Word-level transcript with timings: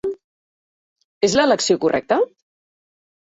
És 1.27 1.35
l'elecció 1.41 1.77
correcta? 1.83 2.19